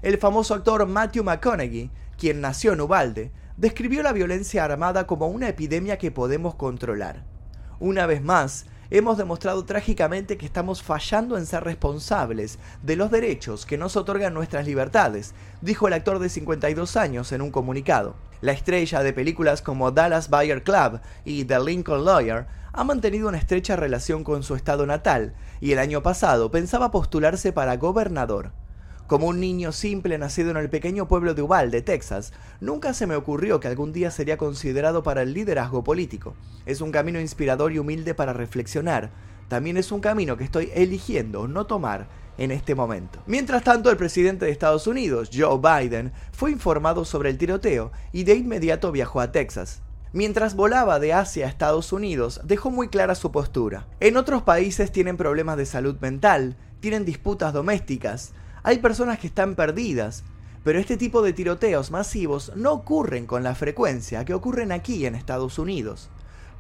El 0.04 0.20
famoso 0.20 0.54
actor 0.54 0.86
Matthew 0.86 1.24
McConaughey, 1.24 1.90
quien 2.20 2.40
nació 2.40 2.74
en 2.74 2.82
Ubalde, 2.82 3.32
describió 3.58 4.04
la 4.04 4.14
violencia 4.14 4.64
armada 4.64 5.08
como 5.08 5.28
una 5.28 5.50
epidemia 5.50 5.98
que 5.98 6.12
podemos 6.12 6.54
controlar. 6.54 7.24
Una 7.80 8.06
vez 8.06 8.22
más, 8.22 8.68
hemos 8.92 9.18
demostrado 9.18 9.66
trágicamente 9.66 10.38
que 10.38 10.46
estamos 10.46 10.82
fallando 10.82 11.38
en 11.38 11.46
ser 11.46 11.64
responsables 11.64 12.58
de 12.82 12.96
los 12.96 13.12
derechos 13.12 13.66
que 13.66 13.78
nos 13.78 13.96
otorgan 13.96 14.34
nuestras 14.34 14.66
libertades, 14.66 15.34
dijo 15.62 15.88
el 15.88 15.94
actor 15.94 16.20
de 16.20 16.30
52 16.30 16.98
años 16.98 17.32
en 17.32 17.42
un 17.42 17.52
comunicado. 17.52 18.16
La 18.42 18.52
estrella 18.52 19.04
de 19.04 19.14
películas 19.14 19.62
como 19.62 19.92
Dallas 19.92 20.30
Buyer 20.30 20.64
Club 20.64 21.02
y 21.26 21.46
The 21.46 21.60
Lincoln 21.60 22.06
Lawyer 22.06 22.48
ha 22.72 22.84
mantenido 22.84 23.28
una 23.28 23.38
estrecha 23.38 23.76
relación 23.76 24.24
con 24.24 24.44
su 24.44 24.56
estado 24.56 24.86
natal 24.86 25.34
y 25.60 25.72
el 25.74 25.80
año 25.80 26.02
pasado 26.02 26.50
pensaba 26.50 26.92
postularse 26.92 27.52
para 27.52 27.78
gobernador. 27.78 28.52
Como 29.10 29.26
un 29.26 29.40
niño 29.40 29.72
simple 29.72 30.20
nacido 30.20 30.52
en 30.52 30.58
el 30.58 30.70
pequeño 30.70 31.08
pueblo 31.08 31.34
de 31.34 31.42
Uvalde, 31.42 31.82
Texas, 31.82 32.32
nunca 32.62 32.94
se 32.94 33.08
me 33.08 33.16
ocurrió 33.16 33.60
que 33.60 33.68
algún 33.68 33.92
día 33.92 34.12
sería 34.12 34.38
considerado 34.38 35.02
para 35.02 35.24
el 35.24 35.34
liderazgo 35.34 35.84
político. 35.84 36.36
Es 36.68 36.80
un 36.80 36.92
camino 36.92 37.20
inspirador 37.20 37.72
y 37.72 37.80
humilde 37.80 38.14
para 38.14 38.34
reflexionar. 38.34 39.10
También 39.48 39.78
es 39.78 39.92
un 39.92 40.00
camino 40.00 40.38
que 40.38 40.44
estoy 40.44 40.70
eligiendo 40.76 41.48
no 41.48 41.66
tomar 41.66 42.08
en 42.38 42.52
este 42.52 42.76
momento. 42.76 43.20
Mientras 43.26 43.64
tanto, 43.64 43.90
el 43.90 43.98
presidente 43.98 44.46
de 44.46 44.52
Estados 44.52 44.86
Unidos, 44.86 45.32
Joe 45.34 45.58
Biden, 45.58 46.12
fue 46.32 46.52
informado 46.52 47.04
sobre 47.04 47.32
el 47.32 47.40
tiroteo 47.40 47.92
y 48.12 48.26
de 48.26 48.36
inmediato 48.36 48.92
viajó 48.92 49.22
a 49.22 49.32
Texas. 49.32 49.82
Mientras 50.14 50.56
volaba 50.56 51.00
de 51.00 51.14
Asia 51.14 51.48
a 51.48 51.50
Estados 51.50 51.92
Unidos, 51.94 52.42
dejó 52.44 52.70
muy 52.70 52.90
clara 52.90 53.16
su 53.16 53.32
postura. 53.32 53.88
En 54.02 54.18
otros 54.18 54.44
países 54.44 54.92
tienen 54.92 55.18
problemas 55.18 55.58
de 55.58 55.66
salud 55.66 55.96
mental, 56.00 56.58
tienen 56.80 57.06
disputas 57.06 57.54
domésticas, 57.54 58.34
hay 58.64 58.80
personas 58.80 59.20
que 59.20 59.28
están 59.28 59.56
perdidas, 59.56 60.24
pero 60.64 60.80
este 60.80 60.98
tipo 60.98 61.22
de 61.22 61.34
tiroteos 61.34 61.92
masivos 61.92 62.52
no 62.56 62.74
ocurren 62.74 63.26
con 63.26 63.44
la 63.44 63.56
frecuencia 63.56 64.26
que 64.26 64.34
ocurren 64.34 64.72
aquí 64.72 65.06
en 65.06 65.16
Estados 65.16 65.58
Unidos. 65.58 66.10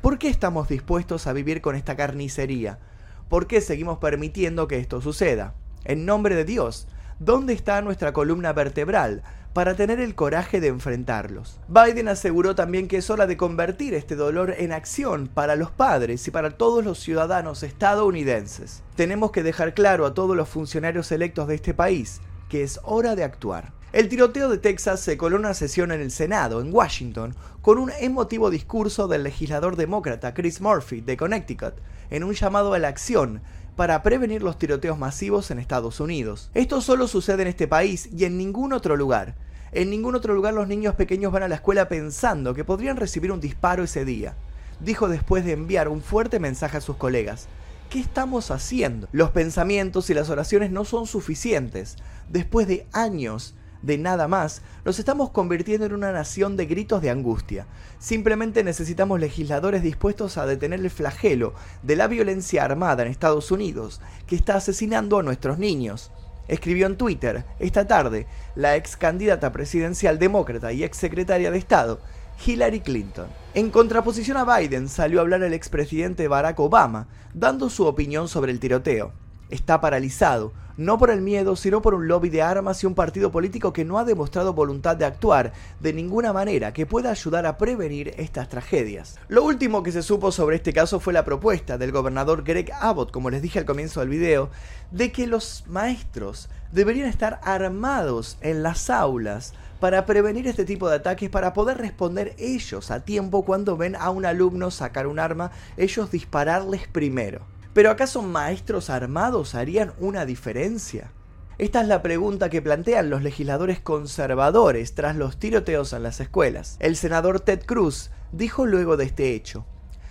¿Por 0.01 0.17
qué 0.17 0.29
estamos 0.29 0.69
dispuestos 0.69 1.27
a 1.27 1.33
vivir 1.33 1.61
con 1.61 1.75
esta 1.75 1.97
carnicería? 1.97 2.79
¿Por 3.27 3.47
qué 3.47 3.59
seguimos 3.61 3.97
permitiendo 3.99 4.67
que 4.67 4.79
esto 4.79 5.01
suceda? 5.01 5.53
En 5.83 6.05
nombre 6.05 6.35
de 6.35 6.45
Dios, 6.45 6.87
¿dónde 7.19 7.53
está 7.53 7.81
nuestra 7.81 8.13
columna 8.13 8.53
vertebral 8.53 9.23
para 9.53 9.75
tener 9.75 9.99
el 9.99 10.15
coraje 10.15 10.61
de 10.61 10.67
enfrentarlos? 10.67 11.59
Biden 11.67 12.07
aseguró 12.07 12.55
también 12.55 12.87
que 12.87 12.97
es 12.97 13.09
hora 13.09 13.27
de 13.27 13.37
convertir 13.37 13.93
este 13.93 14.15
dolor 14.15 14.55
en 14.57 14.71
acción 14.71 15.27
para 15.27 15.55
los 15.55 15.71
padres 15.71 16.25
y 16.27 16.31
para 16.31 16.51
todos 16.51 16.83
los 16.83 16.99
ciudadanos 16.99 17.63
estadounidenses. 17.63 18.83
Tenemos 18.95 19.31
que 19.31 19.43
dejar 19.43 19.73
claro 19.73 20.05
a 20.05 20.13
todos 20.13 20.35
los 20.35 20.47
funcionarios 20.47 21.11
electos 21.11 21.47
de 21.47 21.55
este 21.55 21.73
país 21.73 22.21
que 22.47 22.63
es 22.63 22.79
hora 22.83 23.15
de 23.15 23.23
actuar. 23.23 23.73
El 23.91 24.07
tiroteo 24.07 24.49
de 24.49 24.59
Texas 24.59 24.99
se 24.99 25.17
coló 25.17 25.37
una 25.37 25.55
sesión 25.55 25.91
en 25.91 25.99
el 25.99 26.11
Senado, 26.11 26.61
en 26.61 26.73
Washington, 26.73 27.35
con 27.61 27.79
un 27.79 27.91
emotivo 27.99 28.51
discurso 28.51 29.07
del 29.07 29.23
legislador 29.23 29.75
demócrata 29.75 30.33
Chris 30.35 30.61
Murphy 30.61 31.01
de 31.01 31.17
Connecticut, 31.17 31.73
en 32.11 32.23
un 32.23 32.33
llamado 32.33 32.73
a 32.73 32.79
la 32.79 32.87
acción 32.87 33.41
para 33.79 34.03
prevenir 34.03 34.43
los 34.43 34.57
tiroteos 34.57 34.97
masivos 34.97 35.51
en 35.51 35.57
Estados 35.57 36.01
Unidos. 36.01 36.51
Esto 36.53 36.81
solo 36.81 37.07
sucede 37.07 37.43
en 37.43 37.47
este 37.47 37.65
país 37.65 38.09
y 38.11 38.25
en 38.25 38.37
ningún 38.37 38.73
otro 38.73 38.97
lugar. 38.97 39.35
En 39.71 39.89
ningún 39.89 40.15
otro 40.15 40.33
lugar 40.33 40.53
los 40.53 40.67
niños 40.67 40.95
pequeños 40.95 41.31
van 41.31 41.43
a 41.43 41.47
la 41.47 41.55
escuela 41.55 41.87
pensando 41.87 42.53
que 42.53 42.65
podrían 42.65 42.97
recibir 42.97 43.31
un 43.31 43.39
disparo 43.39 43.85
ese 43.85 44.03
día, 44.03 44.35
dijo 44.81 45.07
después 45.07 45.45
de 45.45 45.53
enviar 45.53 45.87
un 45.87 46.01
fuerte 46.01 46.41
mensaje 46.41 46.75
a 46.75 46.81
sus 46.81 46.97
colegas. 46.97 47.47
¿Qué 47.89 48.01
estamos 48.01 48.51
haciendo? 48.51 49.07
Los 49.13 49.29
pensamientos 49.29 50.09
y 50.09 50.13
las 50.13 50.29
oraciones 50.29 50.71
no 50.71 50.83
son 50.83 51.07
suficientes. 51.07 51.95
Después 52.27 52.67
de 52.67 52.85
años 52.91 53.55
de 53.81 53.97
nada 53.97 54.27
más, 54.27 54.61
nos 54.85 54.99
estamos 54.99 55.29
convirtiendo 55.29 55.85
en 55.85 55.93
una 55.93 56.11
nación 56.11 56.57
de 56.57 56.65
gritos 56.65 57.01
de 57.01 57.09
angustia. 57.09 57.65
Simplemente 57.97 58.63
necesitamos 58.63 59.19
legisladores 59.19 59.83
dispuestos 59.83 60.37
a 60.37 60.45
detener 60.45 60.79
el 60.79 60.89
flagelo 60.89 61.53
de 61.83 61.95
la 61.95 62.07
violencia 62.07 62.63
armada 62.63 63.03
en 63.03 63.11
Estados 63.11 63.51
Unidos, 63.51 64.01
que 64.27 64.35
está 64.35 64.55
asesinando 64.55 65.19
a 65.19 65.23
nuestros 65.23 65.59
niños. 65.59 66.11
Escribió 66.47 66.87
en 66.87 66.97
Twitter 66.97 67.45
esta 67.59 67.87
tarde 67.87 68.25
la 68.55 68.75
ex 68.75 68.97
candidata 68.97 69.51
presidencial 69.51 70.17
demócrata 70.19 70.73
y 70.73 70.83
ex 70.83 70.97
secretaria 70.97 71.51
de 71.51 71.57
Estado, 71.57 71.99
Hillary 72.45 72.81
Clinton. 72.81 73.27
En 73.53 73.69
contraposición 73.69 74.37
a 74.37 74.57
Biden 74.57 74.89
salió 74.89 75.19
a 75.19 75.21
hablar 75.21 75.43
el 75.43 75.53
expresidente 75.53 76.27
Barack 76.27 76.59
Obama, 76.59 77.07
dando 77.33 77.69
su 77.69 77.85
opinión 77.85 78.27
sobre 78.27 78.51
el 78.51 78.59
tiroteo 78.59 79.13
está 79.49 79.81
paralizado, 79.81 80.53
no 80.79 80.97
por 80.97 81.09
el 81.09 81.21
miedo, 81.21 81.57
sino 81.57 81.81
por 81.81 81.93
un 81.93 82.07
lobby 82.07 82.29
de 82.29 82.41
armas 82.41 82.81
y 82.81 82.87
un 82.87 82.95
partido 82.95 83.31
político 83.31 83.73
que 83.73 83.83
no 83.83 83.99
ha 83.99 84.05
demostrado 84.05 84.53
voluntad 84.53 84.95
de 84.95 85.03
actuar 85.03 85.51
de 85.81 85.91
ninguna 85.91 86.31
manera 86.31 86.71
que 86.71 86.85
pueda 86.85 87.11
ayudar 87.11 87.45
a 87.45 87.57
prevenir 87.57 88.13
estas 88.17 88.47
tragedias. 88.47 89.19
Lo 89.27 89.43
último 89.43 89.83
que 89.83 89.91
se 89.91 90.01
supo 90.01 90.31
sobre 90.31 90.55
este 90.55 90.71
caso 90.71 91.01
fue 91.01 91.11
la 91.11 91.25
propuesta 91.25 91.77
del 91.77 91.91
gobernador 91.91 92.43
Greg 92.43 92.71
Abbott, 92.79 93.11
como 93.11 93.29
les 93.29 93.41
dije 93.41 93.59
al 93.59 93.65
comienzo 93.65 93.99
del 93.99 94.07
video, 94.07 94.51
de 94.91 95.11
que 95.11 95.27
los 95.27 95.65
maestros 95.67 96.47
deberían 96.71 97.09
estar 97.09 97.41
armados 97.43 98.37
en 98.39 98.63
las 98.63 98.89
aulas 98.89 99.53
para 99.81 100.05
prevenir 100.05 100.47
este 100.47 100.63
tipo 100.63 100.87
de 100.87 100.95
ataques, 100.95 101.29
para 101.29 101.53
poder 101.53 101.77
responder 101.77 102.35
ellos 102.37 102.89
a 102.89 103.01
tiempo 103.01 103.43
cuando 103.43 103.75
ven 103.75 103.97
a 103.97 104.11
un 104.11 104.25
alumno 104.25 104.71
sacar 104.71 105.07
un 105.07 105.19
arma, 105.19 105.51
ellos 105.75 106.09
dispararles 106.09 106.87
primero. 106.87 107.41
¿Pero 107.79 107.91
acaso 107.91 108.21
maestros 108.21 108.89
armados 108.89 109.55
harían 109.55 109.93
una 110.01 110.25
diferencia? 110.25 111.13
Esta 111.57 111.79
es 111.79 111.87
la 111.87 112.01
pregunta 112.01 112.49
que 112.49 112.61
plantean 112.61 113.09
los 113.09 113.23
legisladores 113.23 113.79
conservadores 113.79 114.95
tras 114.95 115.15
los 115.15 115.39
tiroteos 115.39 115.93
en 115.93 116.03
las 116.03 116.19
escuelas. 116.19 116.75
El 116.81 116.97
senador 116.97 117.39
Ted 117.39 117.61
Cruz 117.65 118.11
dijo 118.33 118.65
luego 118.65 118.97
de 118.97 119.05
este 119.05 119.33
hecho, 119.33 119.65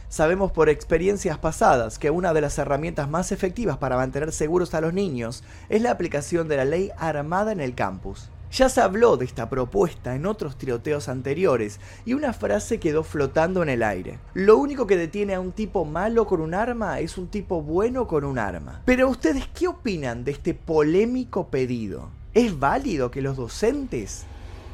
Sabemos 0.09 0.51
por 0.51 0.71
experiencias 0.71 1.37
pasadas 1.37 1.99
que 1.99 2.09
una 2.09 2.33
de 2.33 2.41
las 2.41 2.57
herramientas 2.57 3.11
más 3.11 3.33
efectivas 3.33 3.77
para 3.77 3.97
mantener 3.97 4.33
seguros 4.33 4.73
a 4.73 4.81
los 4.81 4.95
niños 4.95 5.45
es 5.69 5.83
la 5.83 5.91
aplicación 5.91 6.49
de 6.49 6.57
la 6.57 6.65
ley 6.65 6.91
armada 6.97 7.53
en 7.53 7.61
el 7.61 7.75
campus. 7.75 8.31
Ya 8.51 8.71
se 8.71 8.81
habló 8.81 9.19
de 9.19 9.27
esta 9.27 9.51
propuesta 9.51 10.15
en 10.15 10.25
otros 10.25 10.57
tiroteos 10.57 11.09
anteriores 11.11 11.81
y 12.07 12.15
una 12.15 12.33
frase 12.33 12.81
quedó 12.81 13.05
flotando 13.05 13.63
en 13.63 13.69
el 13.69 13.83
aire. 13.83 14.19
Lo 14.33 14.57
único 14.57 14.87
que 14.87 14.97
detiene 14.97 15.35
a 15.35 15.41
un 15.41 15.53
tipo 15.53 15.85
malo 15.85 16.27
con 16.27 16.41
un 16.41 16.55
arma 16.55 16.99
es 17.01 17.19
un 17.19 17.29
tipo 17.29 17.61
bueno 17.61 18.07
con 18.07 18.25
un 18.25 18.39
arma. 18.39 18.81
Pero 18.87 19.09
ustedes, 19.11 19.47
¿qué 19.49 19.69
opinan 19.69 20.25
de 20.25 20.33
este 20.33 20.55
polémico 20.55 21.49
pedido? 21.49 22.09
¿Es 22.33 22.59
válido 22.59 23.11
que 23.11 23.21
los 23.21 23.37
docentes, 23.37 24.25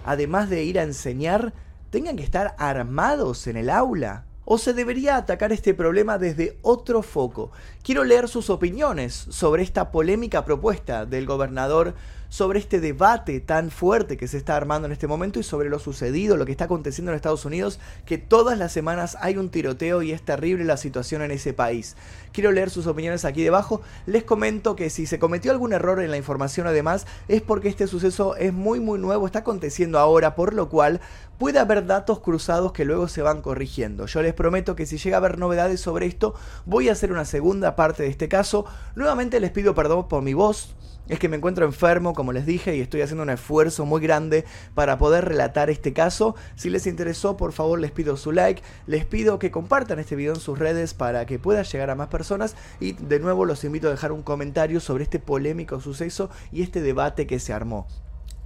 además 0.05 0.51
de 0.51 0.63
ir 0.63 0.79
a 0.79 0.85
enseñar, 0.85 1.53
tengan 1.91 2.17
que 2.17 2.23
estar 2.23 2.55
armados 2.59 3.49
en 3.49 3.57
el 3.57 3.71
aula? 3.71 4.25
¿O 4.47 4.59
se 4.59 4.75
debería 4.75 5.17
atacar 5.17 5.53
este 5.53 5.73
problema 5.73 6.19
desde 6.19 6.59
otro 6.63 7.03
foco? 7.03 7.51
Quiero 7.83 8.05
leer 8.05 8.29
sus 8.29 8.51
opiniones 8.51 9.15
sobre 9.31 9.63
esta 9.63 9.91
polémica 9.91 10.45
propuesta 10.45 11.07
del 11.07 11.25
gobernador 11.25 11.95
sobre 12.35 12.59
este 12.59 12.81
debate 12.81 13.39
tan 13.39 13.71
fuerte 13.71 14.17
que 14.17 14.27
se 14.27 14.39
está 14.39 14.57
armando 14.57 14.87
en 14.87 14.93
este 14.93 15.07
momento 15.07 15.39
y 15.39 15.45
sobre 15.45 15.69
lo 15.69 15.79
sucedido, 15.79 16.37
lo 16.37 16.45
que 16.45 16.51
está 16.51 16.65
aconteciendo 16.65 17.13
en 17.13 17.15
Estados 17.15 17.45
Unidos, 17.45 17.79
que 18.07 18.19
todas 18.19 18.59
las 18.59 18.73
semanas 18.73 19.17
hay 19.21 19.37
un 19.37 19.51
tiroteo 19.51 20.03
y 20.03 20.11
es 20.11 20.21
terrible 20.21 20.65
la 20.65 20.77
situación 20.77 21.23
en 21.23 21.31
ese 21.31 21.53
país. 21.53 21.95
Quiero 22.33 22.51
leer 22.51 22.71
sus 22.71 22.89
opiniones 22.89 23.25
aquí 23.25 23.45
debajo. 23.45 23.83
Les 24.07 24.25
comento 24.25 24.75
que 24.75 24.91
si 24.91 25.07
se 25.07 25.21
cometió 25.21 25.53
algún 25.53 25.73
error 25.73 26.01
en 26.01 26.11
la 26.11 26.17
información 26.17 26.67
además 26.67 27.07
es 27.29 27.41
porque 27.41 27.69
este 27.69 27.87
suceso 27.87 28.35
es 28.35 28.53
muy 28.53 28.81
muy 28.81 28.99
nuevo, 28.99 29.27
está 29.27 29.39
aconteciendo 29.39 30.01
ahora, 30.01 30.35
por 30.35 30.55
lo 30.55 30.69
cual 30.69 31.01
puede 31.39 31.61
haber 31.61 31.87
datos 31.87 32.19
cruzados 32.19 32.73
que 32.73 32.85
luego 32.85 33.07
se 33.07 33.23
van 33.23 33.43
corrigiendo. 33.43 34.07
Yo 34.07 34.23
les 34.23 34.35
prometo 34.35 34.75
que 34.75 34.87
si 34.87 34.99
llega 34.99 35.19
a 35.19 35.21
haber 35.21 35.39
novedades 35.39 35.79
sobre 35.79 36.07
esto, 36.07 36.35
voy 36.67 36.89
a 36.89 36.93
hacer 36.95 37.13
una 37.13 37.27
segunda 37.27 37.77
parte 37.77 38.03
de 38.03 38.09
este 38.09 38.29
caso. 38.29 38.65
Nuevamente 38.97 39.39
les 39.39 39.53
pido 39.53 39.77
perdón 39.77 40.09
por 40.09 40.23
mi 40.23 40.35
voz 40.35 40.75
es 41.09 41.19
que 41.19 41.29
me 41.29 41.37
encuentro 41.37 41.67
enfermo, 41.67 42.15
como 42.15 42.33
les 42.33 42.47
dije, 42.47 42.77
y 42.77 42.81
estoy 42.81 43.03
haciendo 43.03 43.23
un 43.23 43.31
esfuerzo 43.31 43.85
muy 43.85 44.01
grande 44.01 44.45
para 44.75 44.99
poder 44.99 45.25
relatar 45.25 45.71
este 45.71 45.93
caso. 45.93 46.35
Si 46.57 46.71
les 46.71 46.87
interesó, 46.87 47.37
por 47.37 47.53
favor 47.53 47.79
les 47.79 47.91
pido 47.91 48.17
su 48.17 48.33
like, 48.33 48.63
les 48.87 49.05
pido 49.05 49.39
que 49.39 49.51
compartan 49.51 49.99
este 49.99 50.17
video 50.17 50.35
en 50.35 50.41
sus 50.41 50.59
redes 50.59 50.95
para 50.95 51.27
que 51.27 51.39
pueda 51.39 51.63
llegar 51.63 51.91
a 51.91 51.95
más 51.95 52.09
personas 52.09 52.57
y 52.81 52.93
de 52.93 53.21
nuevo 53.21 53.45
los 53.45 53.65
invito 53.65 53.89
a 53.89 53.91
dejar 53.91 54.13
un 54.13 54.23
comentario 54.23 54.81
sobre 54.81 55.05
este 55.05 55.19
polémico 55.19 55.81
suceso 55.81 56.31
y 56.53 56.63
este 56.63 56.81
debate 56.81 57.27
que 57.27 57.39
se 57.39 57.53
armó. 57.53 57.87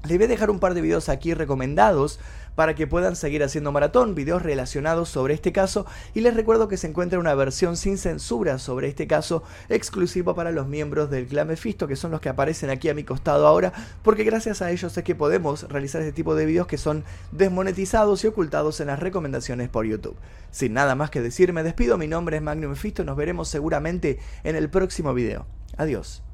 Les 0.04 0.16
voy 0.16 0.24
a 0.24 0.28
dejar 0.28 0.50
un 0.50 0.60
par 0.60 0.74
de 0.74 0.80
videos 0.80 1.08
aquí 1.08 1.34
recomendados 1.34 2.20
para 2.54 2.74
que 2.74 2.86
puedan 2.86 3.14
seguir 3.14 3.42
haciendo 3.44 3.72
maratón, 3.72 4.14
videos 4.14 4.42
relacionados 4.42 5.08
sobre 5.08 5.34
este 5.34 5.52
caso 5.52 5.86
y 6.14 6.22
les 6.22 6.34
recuerdo 6.34 6.66
que 6.66 6.76
se 6.76 6.88
encuentra 6.88 7.18
una 7.18 7.34
versión 7.34 7.76
sin 7.76 7.98
censura 7.98 8.58
sobre 8.58 8.88
este 8.88 9.06
caso 9.06 9.42
exclusivo 9.68 10.34
para 10.34 10.50
los 10.50 10.66
miembros 10.66 11.08
del 11.10 11.26
clan 11.26 11.48
Mephisto 11.48 11.86
que 11.86 11.94
son 11.94 12.10
los 12.10 12.20
que 12.20 12.28
aparecen 12.28 12.70
aquí 12.70 12.88
a 12.88 12.94
mi 12.94 13.04
costado 13.04 13.46
ahora 13.46 13.72
porque 14.02 14.24
gracias 14.24 14.62
a 14.62 14.70
ellos 14.70 14.96
es 14.96 15.04
que 15.04 15.14
podemos 15.14 15.68
realizar 15.68 16.00
este 16.00 16.12
tipo 16.12 16.34
de 16.34 16.46
videos 16.46 16.66
que 16.66 16.78
son 16.78 17.04
desmonetizados 17.30 18.24
y 18.24 18.28
ocultados 18.28 18.80
en 18.80 18.88
las 18.88 18.98
recomendaciones 18.98 19.68
por 19.68 19.86
YouTube. 19.86 20.16
Sin 20.50 20.72
nada 20.72 20.94
más 20.94 21.10
que 21.10 21.20
decir 21.20 21.52
me 21.52 21.62
despido, 21.62 21.98
mi 21.98 22.08
nombre 22.08 22.38
es 22.38 22.42
Magnum 22.42 22.70
Mephisto 22.70 23.04
nos 23.04 23.16
veremos 23.16 23.48
seguramente 23.48 24.18
en 24.42 24.56
el 24.56 24.68
próximo 24.68 25.14
video. 25.14 25.46
Adiós. 25.76 26.27